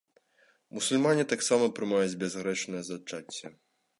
[0.77, 3.45] Мусульмане таксама прымаюць бязгрэшнае зачацце.